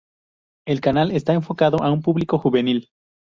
[0.65, 2.89] El canal está enfocado a un público juvenil.